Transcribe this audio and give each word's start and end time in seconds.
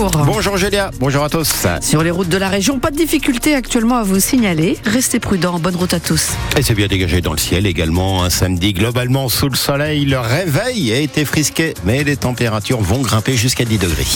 bonjour. 0.00 0.24
Bonjour 0.24 0.56
Julia, 0.56 0.90
bonjour 0.98 1.24
à 1.24 1.28
tous. 1.28 1.66
Sur 1.82 2.02
les 2.02 2.10
routes 2.10 2.28
de 2.28 2.38
la 2.38 2.48
région, 2.48 2.78
pas 2.78 2.90
de 2.90 2.96
difficulté 2.96 3.54
actuellement 3.54 3.96
à 3.96 4.02
vous 4.02 4.20
signaler. 4.20 4.78
Restez 4.84 5.20
prudents, 5.20 5.58
bonne 5.58 5.76
route 5.76 5.94
à 5.94 6.00
tous. 6.00 6.30
Et 6.56 6.62
c'est 6.62 6.74
bien 6.74 6.86
dégagé 6.86 7.20
dans 7.20 7.32
le 7.32 7.38
ciel 7.38 7.66
également. 7.66 8.24
Un 8.24 8.30
samedi 8.30 8.72
globalement 8.72 9.28
sous 9.28 9.48
le 9.48 9.56
soleil. 9.56 10.04
Le 10.06 10.18
réveil 10.18 10.92
a 10.92 10.98
été 10.98 11.24
frisqué, 11.24 11.74
mais 11.84 12.04
les 12.04 12.16
températures 12.16 12.80
vont 12.80 13.00
grimper 13.00 13.36
jusqu'à 13.36 13.64
10 13.64 13.78
degrés. 13.78 14.06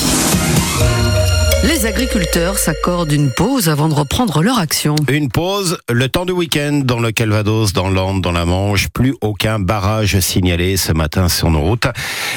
Les 1.66 1.86
agriculteurs 1.86 2.58
s'accordent 2.58 3.10
une 3.10 3.30
pause 3.30 3.70
avant 3.70 3.88
de 3.88 3.94
reprendre 3.94 4.42
leur 4.42 4.58
action. 4.58 4.96
Une 5.08 5.30
pause, 5.30 5.78
le 5.90 6.10
temps 6.10 6.26
du 6.26 6.32
week-end 6.32 6.82
dans 6.84 7.00
le 7.00 7.10
Calvados, 7.10 7.72
dans 7.72 7.88
l'Ande, 7.88 8.20
dans 8.20 8.32
la 8.32 8.45
Manche. 8.45 8.88
Plus 8.91 9.14
aucun 9.22 9.59
barrage 9.59 10.20
signalé 10.20 10.77
ce 10.77 10.92
matin 10.92 11.30
sur 11.30 11.48
nos 11.48 11.62
routes. 11.62 11.86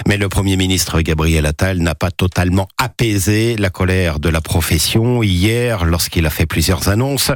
Mais 0.08 0.16
le 0.16 0.30
Premier 0.30 0.56
ministre 0.56 1.02
Gabriel 1.02 1.46
Attal 1.46 1.80
n'a 1.80 1.94
pas 1.94 2.10
totalement 2.10 2.70
apaisé 2.78 3.58
la 3.58 3.70
colère 3.70 4.20
de 4.20 4.30
la 4.30 4.40
profession 4.40 5.22
hier 5.24 5.84
lorsqu'il 5.84 6.26
a 6.26 6.30
fait 6.30 6.46
plusieurs 6.46 6.88
annonces. 6.88 7.32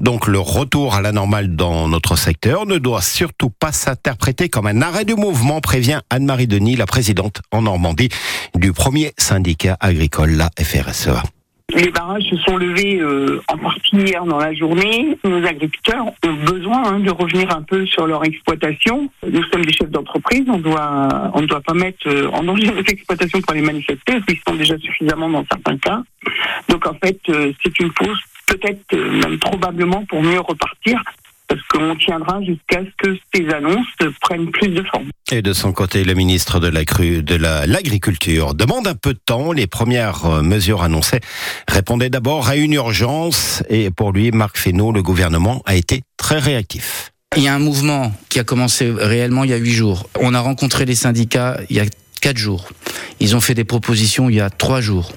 Donc 0.00 0.26
le 0.26 0.40
retour 0.40 0.96
à 0.96 1.00
la 1.00 1.12
normale 1.12 1.54
dans 1.54 1.86
notre 1.86 2.16
secteur 2.16 2.66
ne 2.66 2.78
doit 2.78 3.02
surtout 3.02 3.50
pas 3.50 3.70
s'interpréter 3.70 4.48
comme 4.48 4.66
un 4.66 4.82
arrêt 4.82 5.04
du 5.04 5.14
mouvement, 5.14 5.60
prévient 5.60 6.00
Anne-Marie 6.10 6.48
Denis, 6.48 6.74
la 6.74 6.86
présidente 6.86 7.40
en 7.52 7.62
Normandie 7.62 8.08
du 8.56 8.72
premier 8.72 9.12
syndicat 9.16 9.76
agricole, 9.78 10.32
la 10.32 10.50
FRSEA. 10.60 11.22
Les 11.76 11.90
barrages 11.90 12.24
se 12.24 12.36
sont 12.38 12.56
levés 12.56 12.98
euh, 13.00 13.42
en 13.48 13.58
partie 13.58 13.96
hier 13.96 14.24
dans 14.24 14.38
la 14.38 14.54
journée. 14.54 15.18
Nos 15.24 15.44
agriculteurs 15.46 16.06
ont 16.06 16.32
besoin 16.32 16.82
hein, 16.86 17.00
de 17.00 17.10
revenir 17.10 17.54
un 17.54 17.60
peu 17.60 17.84
sur 17.84 18.06
leur 18.06 18.24
exploitation. 18.24 19.10
Nous 19.30 19.42
sommes 19.52 19.62
des 19.62 19.74
chefs 19.74 19.90
d'entreprise, 19.90 20.44
on 20.48 20.56
doit 20.56 21.30
on 21.34 21.42
ne 21.42 21.46
doit 21.46 21.60
pas 21.60 21.74
mettre 21.74 22.08
euh, 22.08 22.30
en 22.32 22.44
danger 22.44 22.68
notre 22.68 22.90
exploitation 22.90 23.42
pour 23.42 23.52
les 23.52 23.60
manifester, 23.60 24.14
parce 24.14 24.24
qu'ils 24.24 24.40
sont 24.48 24.54
déjà 24.54 24.78
suffisamment 24.78 25.28
dans 25.28 25.44
certains 25.52 25.76
cas. 25.76 26.02
Donc 26.70 26.86
en 26.86 26.94
fait, 26.94 27.20
euh, 27.28 27.52
c'est 27.62 27.78
une 27.78 27.92
pause 27.92 28.18
peut-être 28.46 28.96
même 28.96 29.38
probablement 29.38 30.02
pour 30.06 30.22
mieux 30.22 30.40
repartir 30.40 31.02
parce 31.48 31.62
qu'on 31.68 31.94
tiendra 31.96 32.40
jusqu'à 32.42 32.80
ce 32.80 32.90
que 33.10 33.16
ces 33.34 33.48
annonces 33.50 33.86
prennent 34.20 34.50
plus 34.50 34.68
de 34.68 34.82
forme. 34.82 35.06
Et 35.30 35.42
de 35.42 35.52
son 35.52 35.72
côté, 35.72 36.04
le 36.04 36.14
ministre 36.14 36.60
de 36.60 36.68
l'Agriculture 36.68 38.54
demande 38.54 38.86
un 38.86 38.94
peu 38.94 39.12
de 39.12 39.20
temps. 39.24 39.52
Les 39.52 39.66
premières 39.66 40.24
euh, 40.26 40.42
mesures 40.42 40.82
annoncées 40.82 41.20
répondaient 41.68 42.10
d'abord 42.10 42.48
à 42.48 42.56
une 42.56 42.72
urgence 42.72 43.62
et 43.68 43.90
pour 43.90 44.12
lui, 44.12 44.30
Marc 44.30 44.58
Fesneau, 44.58 44.92
le 44.92 45.02
gouvernement 45.02 45.62
a 45.66 45.74
été 45.74 46.02
très 46.16 46.38
réactif. 46.38 47.12
Il 47.36 47.42
y 47.42 47.48
a 47.48 47.54
un 47.54 47.58
mouvement 47.58 48.12
qui 48.28 48.38
a 48.38 48.44
commencé 48.44 48.90
réellement 48.90 49.44
il 49.44 49.50
y 49.50 49.52
a 49.52 49.56
huit 49.56 49.72
jours. 49.72 50.08
On 50.20 50.32
a 50.32 50.40
rencontré 50.40 50.84
les 50.84 50.94
syndicats 50.94 51.58
il 51.68 51.76
y 51.76 51.80
a 51.80 51.84
quatre 52.26 52.38
jours. 52.38 52.66
Ils 53.20 53.36
ont 53.36 53.40
fait 53.40 53.54
des 53.54 53.62
propositions 53.62 54.28
il 54.28 54.34
y 54.34 54.40
a 54.40 54.50
trois 54.50 54.80
jours. 54.80 55.12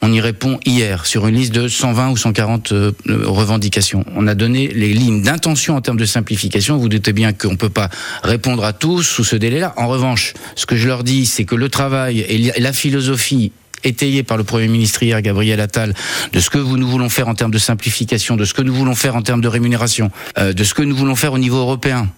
On 0.00 0.10
y 0.10 0.18
répond 0.18 0.58
hier 0.64 1.04
sur 1.04 1.26
une 1.26 1.34
liste 1.34 1.52
de 1.52 1.68
120 1.68 2.08
ou 2.08 2.16
140 2.16 2.72
euh, 2.72 2.92
revendications. 3.06 4.02
On 4.16 4.26
a 4.26 4.34
donné 4.34 4.68
les 4.68 4.94
lignes 4.94 5.20
d'intention 5.20 5.76
en 5.76 5.82
termes 5.82 5.98
de 5.98 6.06
simplification. 6.06 6.78
Vous 6.78 6.88
doutez 6.88 7.12
bien 7.12 7.34
qu'on 7.34 7.50
ne 7.50 7.56
peut 7.56 7.68
pas 7.68 7.90
répondre 8.22 8.64
à 8.64 8.72
tous 8.72 9.02
sous 9.02 9.24
ce 9.24 9.36
délai-là. 9.36 9.74
En 9.76 9.88
revanche, 9.88 10.32
ce 10.56 10.64
que 10.64 10.74
je 10.74 10.88
leur 10.88 11.04
dis, 11.04 11.26
c'est 11.26 11.44
que 11.44 11.54
le 11.54 11.68
travail 11.68 12.20
et 12.20 12.58
la 12.58 12.72
philosophie 12.72 13.52
étayé 13.84 14.22
par 14.22 14.36
le 14.36 14.44
Premier 14.44 14.68
ministre 14.68 15.02
hier, 15.02 15.20
Gabriel 15.22 15.60
Attal, 15.60 15.94
de 16.32 16.40
ce 16.40 16.50
que 16.50 16.58
nous 16.58 16.88
voulons 16.88 17.08
faire 17.08 17.28
en 17.28 17.34
termes 17.34 17.50
de 17.50 17.58
simplification, 17.58 18.36
de 18.36 18.44
ce 18.44 18.54
que 18.54 18.62
nous 18.62 18.74
voulons 18.74 18.94
faire 18.94 19.16
en 19.16 19.22
termes 19.22 19.40
de 19.40 19.48
rémunération, 19.48 20.10
euh, 20.38 20.52
de 20.52 20.64
ce 20.64 20.74
que 20.74 20.82
nous 20.82 20.96
voulons 20.96 21.16
faire 21.16 21.32
au 21.32 21.38
niveau 21.38 21.58
européen. 21.58 22.08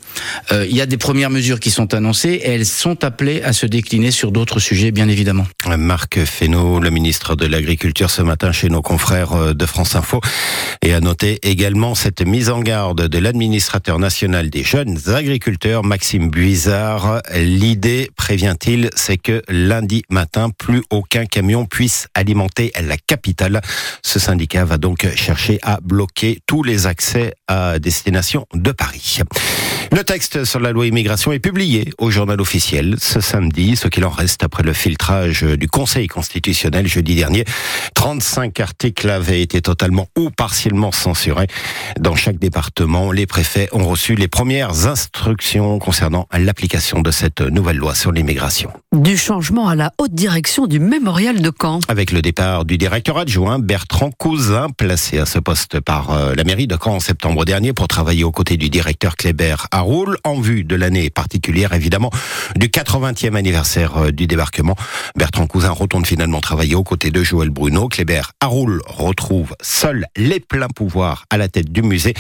Euh, 0.53 0.67
il 0.69 0.77
y 0.77 0.81
a 0.81 0.87
des 0.87 0.97
premières 0.97 1.31
mesures 1.31 1.61
qui 1.61 1.71
sont 1.71 1.95
annoncées 1.95 2.41
et 2.43 2.51
elles 2.51 2.67
sont 2.67 3.05
appelées 3.05 3.43
à 3.43 3.53
se 3.53 3.67
décliner 3.67 4.11
sur 4.11 4.33
d'autres 4.33 4.61
sujets, 4.61 4.91
bien 4.91 5.09
évidemment. 5.09 5.47
Marc 5.77 6.25
Fesneau, 6.25 6.81
le 6.81 6.91
ministre 6.91 7.37
de 7.37 7.47
l'Agriculture, 7.47 8.11
ce 8.11 8.23
matin 8.23 8.53
chez 8.53 8.69
nos 8.69 8.83
confrères 8.83 9.33
euh, 9.33 9.55
de 9.55 9.67
France 9.67 9.97
Info, 9.97 10.21
et 10.83 10.95
a 10.95 11.01
noté 11.01 11.39
également 11.43 11.95
cette 11.95 12.23
mise 12.23 12.51
en 12.51 12.61
garde 12.61 13.09
de 13.09 13.19
l'administrateur 13.19 13.99
national 13.99 14.51
des 14.51 14.63
jeunes 14.63 14.99
agriculteurs, 15.09 15.85
Maxime 15.85 16.31
Buizard. 16.31 17.23
L'idée, 17.35 18.11
prévient-il, 18.17 18.91
c'est 18.95 19.19
que 19.19 19.43
lundi 19.49 20.03
matin, 20.11 20.51
plus 20.51 20.83
aucun 20.91 21.27
camion 21.27 21.56
puisse 21.65 22.09
alimenter 22.15 22.73
la 22.83 22.97
capitale. 22.97 23.61
Ce 24.03 24.19
syndicat 24.19 24.65
va 24.65 24.79
donc 24.79 25.09
chercher 25.15 25.59
à 25.63 25.81
bloquer 25.81 26.41
tous 26.47 26.63
les 26.63 26.87
accès 26.87 27.35
à 27.49 27.79
destination 27.79 28.47
de 28.55 28.73
Paris. 28.73 29.21
Le 29.97 30.05
texte 30.05 30.45
sur 30.45 30.61
la 30.61 30.73
loi 30.73 30.87
immigration 30.87 31.33
est 31.33 31.39
publié 31.39 31.91
au 31.97 32.11
journal 32.11 32.39
officiel 32.39 32.97
ce 32.99 33.23
samedi, 33.23 33.77
ce 33.77 33.89
qu'il 33.89 34.05
en 34.05 34.11
reste 34.11 34.45
après 34.45 34.63
le 34.63 34.75
filtrage 34.75 35.41
du 35.43 35.69
Conseil 35.69 36.07
constitutionnel 36.07 36.87
jeudi 36.87 37.15
dernier. 37.15 37.47
35 37.95 38.61
articles 38.61 39.09
avaient 39.09 39.41
été 39.41 39.63
totalement 39.63 40.07
ou 40.15 40.29
partiellement 40.29 40.93
censurés. 40.93 41.47
Dans 41.99 42.15
chaque 42.15 42.37
département, 42.39 43.11
les 43.11 43.25
préfets 43.25 43.71
ont 43.73 43.89
reçu 43.89 44.17
les 44.17 44.29
premières 44.29 44.87
instructions 44.87 45.79
concernant 45.79 46.29
l'application 46.31 47.01
de 47.01 47.11
cette 47.11 47.41
nouvelle 47.41 47.79
loi 47.79 47.95
sur 47.95 48.13
l'immigration. 48.13 48.71
Du 48.93 49.17
changement 49.17 49.67
à 49.67 49.75
la 49.75 49.93
haute 49.97 50.15
direction 50.15 50.67
du 50.67 50.79
mémorial 50.79 51.41
de 51.41 51.51
Caen. 51.59 51.81
Avec 51.89 52.13
le 52.13 52.21
départ 52.21 52.67
du 52.67 52.77
directeur 52.77 53.17
adjoint 53.17 53.59
Bertrand 53.59 54.11
Cousin, 54.11 54.69
placé 54.77 55.19
à 55.19 55.25
ce 55.25 55.39
poste 55.39 55.81
par 55.81 56.11
euh, 56.11 56.35
la 56.35 56.45
mairie 56.45 56.67
de 56.67 56.77
Caen 56.77 56.97
en 56.97 57.01
septembre 57.01 57.47
dernier 57.47 57.73
pour 57.73 57.89
travailler 57.89 58.25
aux 58.25 58.33
côtés 58.33 58.59
du 58.59 58.69
directeur 58.69 59.17
Kléber 59.17 59.57
En 60.25 60.41
vue 60.41 60.65
de 60.65 60.75
l'année 60.75 61.11
particulière 61.11 61.73
évidemment 61.73 62.11
du 62.57 62.67
80e 62.67 63.37
anniversaire 63.37 63.97
euh, 63.97 64.11
du 64.11 64.27
débarquement. 64.27 64.75
Bertrand 65.15 65.47
Cousin 65.47 65.71
retourne 65.71 66.05
finalement 66.05 66.41
travailler 66.41 66.75
aux 66.75 66.83
côtés 66.83 67.13
de 67.13 67.23
Joël 67.23 67.51
Bruno. 67.51 67.87
Kléber 67.87 68.23
Haroul 68.41 68.83
retrouve 68.89 69.55
seul 69.63 70.07
les 70.17 70.41
pleins 70.41 70.67
pouvoirs 70.67 71.25
à 71.31 71.37
la 71.37 71.49
tête 71.49 71.71
du 71.71 71.83
musée. 71.83 72.15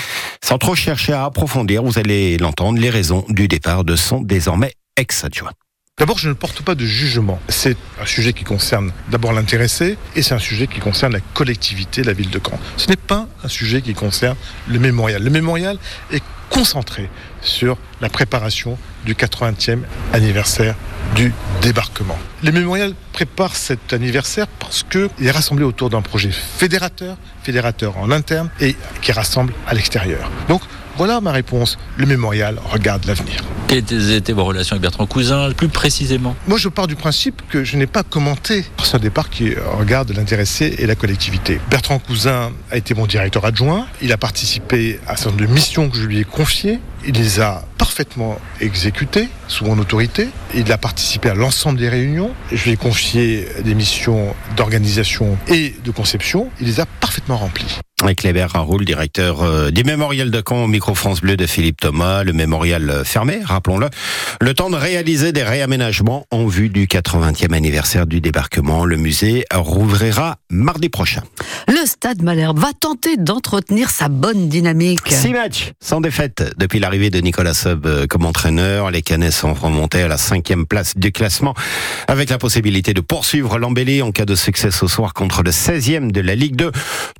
Sans 0.44 0.58
trop 0.58 0.76
chercher 0.76 1.12
à 1.12 1.24
approfondir, 1.24 1.82
vous 1.82 1.98
allez 1.98 2.38
l'entendre, 2.38 2.78
les 2.78 2.88
raisons 2.88 3.24
du 3.28 3.48
départ 3.48 3.82
de 3.82 3.96
son 3.96 4.20
désormais 4.20 4.72
ex-adjoint. 4.96 5.50
D'abord, 5.98 6.18
je 6.18 6.28
ne 6.28 6.34
porte 6.34 6.62
pas 6.62 6.76
de 6.76 6.84
jugement. 6.84 7.40
C'est 7.48 7.76
un 8.00 8.06
sujet 8.06 8.32
qui 8.32 8.44
concerne 8.44 8.92
d'abord 9.10 9.32
l'intéressé 9.32 9.98
et 10.14 10.22
c'est 10.22 10.34
un 10.34 10.38
sujet 10.38 10.68
qui 10.68 10.78
concerne 10.78 11.14
la 11.14 11.20
collectivité, 11.20 12.04
la 12.04 12.12
ville 12.12 12.30
de 12.30 12.38
Caen. 12.38 12.60
Ce 12.76 12.88
n'est 12.88 12.96
pas 12.96 13.26
un 13.42 13.48
sujet 13.48 13.82
qui 13.82 13.94
concerne 13.94 14.36
le 14.68 14.78
mémorial. 14.78 15.24
Le 15.24 15.30
mémorial 15.30 15.78
est 16.12 16.22
concentré 16.50 17.08
sur 17.42 17.76
la 18.00 18.08
préparation 18.08 18.78
du 19.04 19.14
80e 19.14 19.80
anniversaire 20.12 20.74
du 21.14 21.32
débarquement. 21.62 22.18
Le 22.42 22.52
mémorial 22.52 22.94
prépare 23.12 23.56
cet 23.56 23.92
anniversaire 23.92 24.46
parce 24.46 24.82
qu'il 24.82 25.08
est 25.20 25.30
rassemblé 25.30 25.64
autour 25.64 25.90
d'un 25.90 26.02
projet 26.02 26.30
fédérateur, 26.30 27.16
fédérateur 27.42 27.96
en 27.98 28.10
interne 28.10 28.50
et 28.60 28.76
qui 29.00 29.12
rassemble 29.12 29.54
à 29.66 29.74
l'extérieur. 29.74 30.30
Voilà 30.96 31.20
ma 31.20 31.32
réponse. 31.32 31.78
Le 31.98 32.06
mémorial 32.06 32.58
regarde 32.70 33.04
l'avenir. 33.04 33.42
Quelles 33.68 34.12
étaient 34.12 34.32
vos 34.32 34.44
relations 34.44 34.74
avec 34.74 34.82
Bertrand 34.82 35.06
Cousin, 35.06 35.50
plus 35.52 35.68
précisément 35.68 36.36
Moi, 36.46 36.56
je 36.56 36.68
pars 36.68 36.86
du 36.86 36.96
principe 36.96 37.42
que 37.50 37.64
je 37.64 37.76
n'ai 37.76 37.86
pas 37.86 38.02
commenté. 38.02 38.64
Un 38.94 38.98
départ 38.98 39.28
qui 39.28 39.52
regarde 39.78 40.10
l'intéressé 40.16 40.76
et 40.78 40.86
la 40.86 40.94
collectivité. 40.94 41.60
Bertrand 41.68 41.98
Cousin 41.98 42.52
a 42.70 42.78
été 42.78 42.94
mon 42.94 43.06
directeur 43.06 43.44
adjoint. 43.44 43.86
Il 44.00 44.10
a 44.12 44.16
participé 44.16 45.00
à 45.06 45.12
un 45.12 45.16
certain 45.16 45.32
nombre 45.32 45.42
de 45.48 45.52
missions 45.52 45.90
que 45.90 45.98
je 45.98 46.04
lui 46.04 46.20
ai 46.20 46.24
confiées. 46.24 46.78
Il 47.08 47.14
les 47.14 47.38
a 47.38 47.62
parfaitement 47.78 48.36
exécutées 48.60 49.28
sous 49.46 49.64
mon 49.64 49.78
autorité. 49.78 50.28
Il 50.54 50.72
a 50.72 50.78
participé 50.78 51.30
à 51.30 51.34
l'ensemble 51.34 51.78
des 51.78 51.88
réunions. 51.88 52.32
Je 52.50 52.64
lui 52.64 52.72
ai 52.72 52.76
confié 52.76 53.46
des 53.64 53.74
missions 53.74 54.34
d'organisation 54.56 55.38
et 55.46 55.72
de 55.84 55.90
conception. 55.92 56.50
Il 56.60 56.66
les 56.66 56.80
a 56.80 56.86
parfaitement 56.86 57.36
remplies. 57.36 57.78
Avec 58.02 58.18
Kléber 58.18 58.44
Raoul, 58.44 58.84
directeur 58.84 59.42
euh, 59.42 59.70
du 59.70 59.82
mémorial 59.82 60.30
de 60.30 60.42
Caen 60.46 60.64
au 60.64 60.66
micro 60.66 60.94
France 60.94 61.22
Bleu 61.22 61.38
de 61.38 61.46
Philippe 61.46 61.80
Thomas, 61.80 62.24
le 62.24 62.34
mémorial 62.34 62.90
euh, 62.90 63.04
fermé, 63.04 63.40
rappelons-le. 63.42 63.88
Le 64.42 64.52
temps 64.52 64.68
de 64.68 64.76
réaliser 64.76 65.32
des 65.32 65.42
réaménagements 65.42 66.26
en 66.30 66.46
vue 66.46 66.68
du 66.68 66.86
80e 66.86 67.54
anniversaire 67.54 68.06
du 68.06 68.20
débarquement. 68.20 68.84
Le 68.84 68.98
musée 68.98 69.46
rouvrira 69.54 70.36
mardi 70.50 70.90
prochain. 70.90 71.22
Le 71.68 71.86
Stade 71.86 72.22
Malherbe 72.22 72.58
va 72.58 72.72
tenter 72.78 73.16
d'entretenir 73.16 73.88
sa 73.88 74.08
bonne 74.08 74.50
dynamique. 74.50 75.00
Six 75.08 75.32
matchs 75.32 75.72
sans 75.80 76.02
défaite 76.02 76.52
depuis 76.58 76.80
l'arrivée 76.80 76.95
de 76.96 77.20
Nicolas 77.20 77.52
Sub 77.52 77.84
euh, 77.84 78.06
comme 78.06 78.24
entraîneur. 78.24 78.90
Les 78.90 79.02
Canets 79.02 79.30
sont 79.30 79.52
remontés 79.52 80.00
à 80.00 80.08
la 80.08 80.16
cinquième 80.16 80.64
place 80.64 80.96
du 80.96 81.12
classement 81.12 81.54
avec 82.08 82.30
la 82.30 82.38
possibilité 82.38 82.94
de 82.94 83.02
poursuivre 83.02 83.58
l'embellie 83.58 84.00
en 84.00 84.12
cas 84.12 84.24
de 84.24 84.34
succès 84.34 84.70
ce 84.70 84.86
soir 84.86 85.12
contre 85.12 85.42
le 85.42 85.50
16e 85.50 86.10
de 86.10 86.20
la 86.22 86.34
Ligue 86.34 86.56
2. 86.56 86.72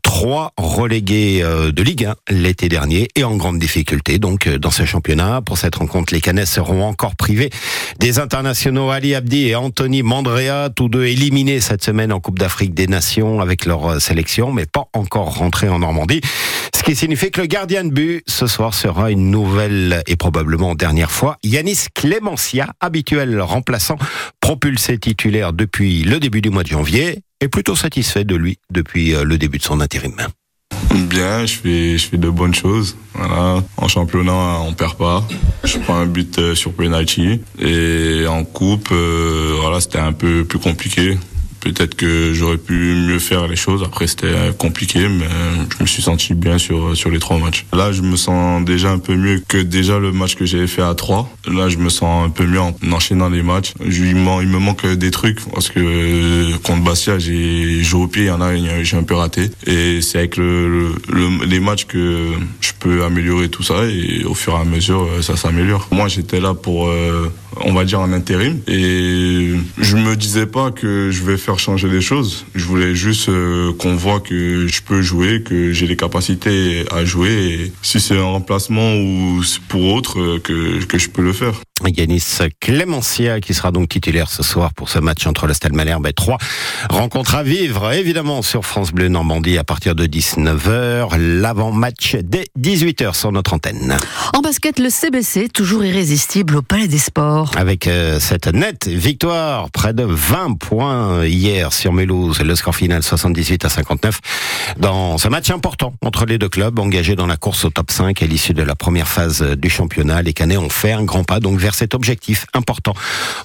Trois 0.06 0.52
relégués 0.56 1.40
euh, 1.42 1.72
de 1.72 1.82
Ligue 1.82 2.04
1 2.04 2.14
l'été 2.30 2.68
dernier 2.68 3.08
et 3.16 3.24
en 3.24 3.36
grande 3.36 3.58
difficulté 3.58 4.18
donc 4.20 4.46
euh, 4.46 4.56
dans 4.56 4.70
ce 4.70 4.84
championnat. 4.84 5.42
Pour 5.42 5.58
cette 5.58 5.74
rencontre, 5.74 6.14
les 6.14 6.20
Canets 6.20 6.46
seront 6.46 6.84
encore 6.84 7.16
privés 7.16 7.50
des 7.98 8.20
internationaux 8.20 8.90
Ali 8.90 9.16
Abdi 9.16 9.48
et 9.48 9.56
Anthony 9.56 10.04
Mandrea, 10.04 10.70
tous 10.70 10.88
deux 10.88 11.04
éliminés 11.04 11.60
cette 11.60 11.82
semaine 11.82 12.12
en 12.12 12.20
Coupe 12.20 12.38
d'Afrique 12.38 12.72
des 12.72 12.86
Nations 12.86 13.40
avec 13.40 13.66
leur 13.66 13.94
euh, 13.94 13.98
sélection, 13.98 14.52
mais 14.52 14.64
pas 14.64 14.84
encore 14.92 15.38
rentrés 15.38 15.68
en 15.68 15.80
Normandie. 15.80 16.20
Ce 16.74 16.84
qui 16.84 16.94
signifie 16.94 17.32
que 17.32 17.40
le 17.40 17.48
gardien 17.48 17.82
de 17.82 17.90
but 17.90 18.22
ce 18.28 18.46
soir 18.46 18.74
sera 18.74 19.10
une 19.10 19.32
nouvelle 19.32 20.04
et 20.06 20.14
probablement 20.14 20.76
dernière 20.76 21.10
fois 21.10 21.36
Yanis 21.42 21.86
Clémencia, 21.94 22.68
habituel 22.80 23.40
remplaçant, 23.40 23.96
propulsé 24.40 24.98
titulaire 24.98 25.52
depuis 25.52 26.04
le 26.04 26.20
début 26.20 26.42
du 26.42 26.50
mois 26.50 26.62
de 26.62 26.68
janvier. 26.68 27.24
Est 27.40 27.48
plutôt 27.48 27.76
satisfait 27.76 28.24
de 28.24 28.34
lui 28.34 28.58
depuis 28.70 29.14
euh, 29.14 29.24
le 29.24 29.38
début 29.38 29.58
de 29.58 29.62
son 29.62 29.80
intérim. 29.80 30.16
Bien, 30.94 31.44
je 31.44 31.54
fais, 31.54 31.98
je 31.98 32.08
fais 32.08 32.16
de 32.16 32.30
bonnes 32.30 32.54
choses. 32.54 32.96
Voilà. 33.14 33.62
En 33.76 33.88
championnat, 33.88 34.60
on 34.60 34.72
perd 34.72 34.96
pas. 34.96 35.26
Je 35.64 35.78
prends 35.78 35.96
un 35.96 36.06
but 36.06 36.38
euh, 36.38 36.54
sur 36.54 36.72
penalty. 36.72 37.40
Et 37.58 38.26
en 38.26 38.44
coupe, 38.44 38.88
euh, 38.92 39.56
voilà, 39.60 39.80
c'était 39.80 39.98
un 39.98 40.12
peu 40.12 40.44
plus 40.44 40.58
compliqué. 40.58 41.18
Peut-être 41.66 41.96
que 41.96 42.32
j'aurais 42.32 42.58
pu 42.58 42.74
mieux 42.74 43.18
faire 43.18 43.48
les 43.48 43.56
choses. 43.56 43.82
Après, 43.84 44.06
c'était 44.06 44.52
compliqué, 44.56 45.08
mais 45.08 45.26
je 45.76 45.82
me 45.82 45.86
suis 45.86 46.02
senti 46.02 46.34
bien 46.34 46.58
sur, 46.58 46.96
sur 46.96 47.10
les 47.10 47.18
trois 47.18 47.38
matchs. 47.38 47.66
Là, 47.72 47.90
je 47.90 48.02
me 48.02 48.16
sens 48.16 48.64
déjà 48.64 48.90
un 48.90 48.98
peu 48.98 49.16
mieux 49.16 49.42
que 49.48 49.58
déjà 49.58 49.98
le 49.98 50.12
match 50.12 50.36
que 50.36 50.44
j'avais 50.44 50.68
fait 50.68 50.82
à 50.82 50.94
3. 50.94 51.28
Là, 51.52 51.68
je 51.68 51.78
me 51.78 51.88
sens 51.88 52.26
un 52.26 52.30
peu 52.30 52.46
mieux 52.46 52.60
en 52.60 52.72
enchaînant 52.92 53.28
les 53.28 53.42
matchs. 53.42 53.72
Il, 53.84 54.14
me 54.14 54.58
manque 54.58 54.86
des 54.86 55.10
trucs 55.10 55.40
parce 55.52 55.68
que 55.68 56.56
contre 56.58 56.82
Bastia, 56.82 57.18
j'ai 57.18 57.82
joué 57.82 58.02
au 58.02 58.06
pied, 58.06 58.24
il 58.24 58.28
y 58.28 58.30
en 58.30 58.40
a, 58.40 58.82
j'ai 58.82 58.96
un 58.96 59.02
peu 59.02 59.14
raté. 59.14 59.50
Et 59.66 60.00
c'est 60.02 60.18
avec 60.18 60.36
le, 60.36 60.94
le, 61.08 61.44
les 61.46 61.60
matchs 61.60 61.86
que 61.86 62.32
je 62.60 62.72
peux 62.78 63.04
améliorer 63.04 63.48
tout 63.48 63.62
ça 63.62 63.84
et 63.84 64.24
au 64.24 64.34
fur 64.34 64.54
et 64.54 64.60
à 64.60 64.64
mesure, 64.64 65.08
ça 65.22 65.36
s'améliore. 65.36 65.88
Moi, 65.90 66.08
j'étais 66.08 66.40
là 66.40 66.54
pour, 66.54 66.88
euh, 66.88 67.32
on 67.60 67.72
va 67.72 67.84
dire, 67.84 68.00
en 68.00 68.12
intérim 68.12 68.60
et 68.68 69.52
je 69.78 69.96
me 69.96 70.14
disais 70.16 70.46
pas 70.46 70.70
que 70.70 71.10
je 71.10 71.22
vais 71.24 71.36
faire 71.36 71.58
changer 71.58 71.88
les 71.88 72.00
choses. 72.00 72.46
Je 72.54 72.64
voulais 72.64 72.94
juste 72.94 73.28
euh, 73.28 73.72
qu'on 73.78 73.96
voit 73.96 74.20
que 74.20 74.66
je 74.66 74.82
peux 74.82 75.02
jouer, 75.02 75.42
que 75.42 75.72
j'ai 75.72 75.86
les 75.86 75.96
capacités 75.96 76.84
à 76.90 77.04
jouer. 77.04 77.32
Et 77.32 77.72
si 77.82 78.00
c'est 78.00 78.16
un 78.16 78.24
remplacement 78.24 78.94
ou 78.96 79.42
pour 79.68 79.92
autre, 79.94 80.20
euh, 80.20 80.38
que, 80.38 80.84
que 80.84 80.98
je 80.98 81.08
peux 81.08 81.22
le 81.22 81.32
faire. 81.32 81.54
Yanis 81.84 82.38
Clémencia 82.58 83.40
qui 83.40 83.52
sera 83.52 83.70
donc 83.70 83.90
titulaire 83.90 84.30
ce 84.30 84.42
soir 84.42 84.72
pour 84.72 84.88
ce 84.88 84.98
match 84.98 85.26
entre 85.26 85.46
le 85.46 85.54
Stade 85.54 85.74
Malherbe 85.74 86.06
et 86.06 86.12
3. 86.12 86.38
Rencontre 86.88 87.34
à 87.34 87.42
vivre 87.42 87.92
évidemment 87.92 88.40
sur 88.42 88.64
France 88.64 88.92
Bleu 88.92 89.08
Normandie 89.08 89.58
à 89.58 89.64
partir 89.64 89.94
de 89.94 90.06
19h. 90.06 91.16
L'avant-match 91.18 92.16
dès 92.22 92.46
18h 92.58 93.14
sur 93.14 93.30
notre 93.30 93.52
antenne. 93.52 93.98
En 94.32 94.40
basket, 94.40 94.78
le 94.78 94.88
CBC 94.88 95.48
toujours 95.48 95.84
irrésistible 95.84 96.56
au 96.56 96.62
Palais 96.62 96.88
des 96.88 96.98
Sports. 96.98 97.50
Avec 97.56 97.86
euh, 97.86 98.18
cette 98.20 98.46
nette 98.46 98.88
victoire, 98.88 99.70
près 99.70 99.92
de 99.92 100.02
20 100.02 100.58
points 100.58 101.26
hier 101.26 101.72
sur 101.72 101.92
Mélouse, 101.92 102.40
le 102.40 102.54
score 102.56 102.74
final 102.74 103.02
78 103.02 103.64
à 103.66 103.68
59 103.68 104.20
dans 104.78 105.18
ce 105.18 105.28
match 105.28 105.50
important 105.50 105.92
entre 106.02 106.24
les 106.24 106.38
deux 106.38 106.48
clubs 106.48 106.78
engagés 106.78 107.16
dans 107.16 107.26
la 107.26 107.36
course 107.36 107.64
au 107.66 107.70
top 107.70 107.90
5 107.90 108.22
à 108.22 108.26
l'issue 108.26 108.54
de 108.54 108.62
la 108.62 108.74
première 108.74 109.08
phase 109.08 109.42
du 109.42 109.68
championnat. 109.68 110.22
Les 110.22 110.32
Canets 110.32 110.58
ont 110.58 110.70
fait 110.70 110.92
un 110.92 111.04
grand 111.04 111.24
pas 111.24 111.38
donc 111.38 111.58
vers 111.66 111.74
cet 111.74 111.94
objectif 111.94 112.46
important 112.54 112.94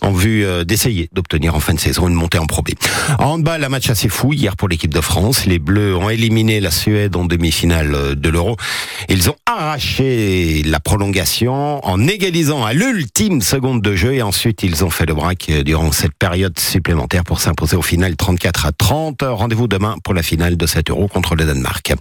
en 0.01 0.11
vue 0.11 0.45
euh, 0.45 0.63
d'essayer 0.63 1.09
d'obtenir 1.11 1.55
en 1.55 1.59
fin 1.59 1.73
de 1.73 1.79
saison 1.79 2.07
une 2.07 2.13
montée 2.13 2.37
en 2.37 2.45
Pro 2.45 2.61
B. 2.61 2.69
En 3.17 3.31
handball, 3.31 3.63
un 3.63 3.69
match 3.69 3.89
assez 3.89 4.09
fou 4.09 4.31
hier 4.31 4.55
pour 4.55 4.69
l'équipe 4.69 4.93
de 4.93 5.01
France. 5.01 5.47
Les 5.47 5.57
Bleus 5.57 5.95
ont 5.95 6.07
éliminé 6.07 6.59
la 6.59 6.69
Suède 6.69 7.15
en 7.15 7.25
demi-finale 7.25 7.95
euh, 7.95 8.13
de 8.13 8.29
l'Euro. 8.29 8.57
Ils 9.09 9.31
ont 9.31 9.35
arraché 9.47 10.61
la 10.63 10.79
prolongation 10.79 11.83
en 11.83 12.07
égalisant 12.07 12.63
à 12.63 12.73
l'ultime 12.73 13.41
seconde 13.41 13.81
de 13.81 13.95
jeu 13.95 14.13
et 14.13 14.21
ensuite 14.21 14.61
ils 14.61 14.85
ont 14.85 14.91
fait 14.91 15.07
le 15.07 15.15
braque 15.15 15.47
euh, 15.49 15.63
durant 15.63 15.91
cette 15.91 16.13
période 16.13 16.59
supplémentaire 16.59 17.23
pour 17.23 17.39
s'imposer 17.39 17.75
au 17.75 17.81
final 17.81 18.15
34 18.15 18.67
à 18.67 18.71
30. 18.71 19.23
Rendez-vous 19.23 19.67
demain 19.67 19.95
pour 20.03 20.13
la 20.13 20.21
finale 20.21 20.57
de 20.57 20.67
cet 20.67 20.91
Euro 20.91 21.07
contre 21.07 21.33
le 21.35 21.45
Danemark. 21.45 21.91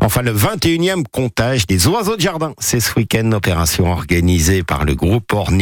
Enfin, 0.00 0.22
le 0.22 0.34
21e 0.34 1.04
comptage 1.12 1.68
des 1.68 1.86
oiseaux 1.86 2.16
de 2.16 2.20
jardin. 2.20 2.54
C'est 2.58 2.80
ce 2.80 2.92
week-end, 2.96 3.30
opération 3.30 3.92
organisée 3.92 4.64
par 4.64 4.84
le 4.84 4.96
groupe 4.96 5.32
ornithologique 5.32 5.59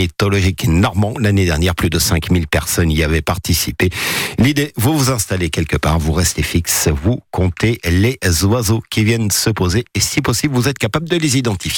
normand. 0.67 1.15
L'année 1.19 1.45
dernière, 1.45 1.75
plus 1.75 1.91
de 1.91 1.99
5000 1.99 2.47
personnes 2.47 2.91
y 2.91 3.03
avaient 3.03 3.23
participé. 3.23 3.91
L'idée, 4.39 4.73
vous 4.77 4.97
vous 4.97 5.11
installez 5.11 5.51
quelque 5.51 5.77
part, 5.77 5.99
vous 5.99 6.13
restez 6.13 6.43
fixe, 6.43 6.89
vous 6.89 7.21
comptez 7.31 7.81
les 7.85 8.19
oiseaux 8.45 8.83
qui 8.91 9.05
viennent 9.05 9.31
se 9.31 9.51
poser 9.51 9.85
et 9.95 10.01
si 10.01 10.21
possible, 10.21 10.55
vous 10.55 10.69
êtes 10.69 10.79
capable 10.79 11.09
de 11.09 11.17
les 11.17 11.37
identifier. 11.37 11.69